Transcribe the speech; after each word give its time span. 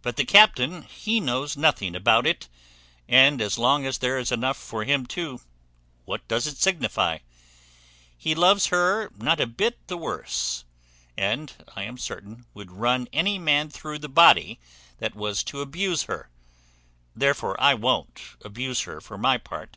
But 0.00 0.16
the 0.16 0.24
captain 0.24 0.80
he 0.84 1.20
knows 1.20 1.54
nothing 1.54 1.94
about 1.94 2.26
it; 2.26 2.48
and 3.06 3.38
as 3.42 3.58
long 3.58 3.84
as 3.84 3.98
there 3.98 4.16
is 4.16 4.32
enough 4.32 4.56
for 4.56 4.84
him 4.84 5.04
too, 5.04 5.42
what 6.06 6.26
does 6.26 6.46
it 6.46 6.56
signify? 6.56 7.18
He 8.16 8.34
loves 8.34 8.68
her 8.68 9.10
not 9.18 9.42
a 9.42 9.46
bit 9.46 9.86
the 9.88 9.98
worse, 9.98 10.64
and 11.18 11.52
I 11.76 11.82
am 11.82 11.98
certain 11.98 12.46
would 12.54 12.72
run 12.72 13.08
any 13.12 13.38
man 13.38 13.68
through 13.68 13.98
the 13.98 14.08
body 14.08 14.58
that 15.00 15.14
was 15.14 15.42
to 15.44 15.60
abuse 15.60 16.04
her; 16.04 16.30
therefore 17.14 17.54
I 17.60 17.74
won't 17.74 18.22
abuse 18.42 18.80
her, 18.84 19.02
for 19.02 19.18
my 19.18 19.36
part. 19.36 19.76